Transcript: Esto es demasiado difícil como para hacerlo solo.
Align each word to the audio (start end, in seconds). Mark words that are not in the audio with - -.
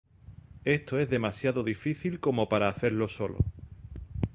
Esto 0.65 0.97
es 0.97 1.11
demasiado 1.11 1.63
difícil 1.63 2.19
como 2.19 2.49
para 2.49 2.69
hacerlo 2.69 3.07
solo. 3.07 3.37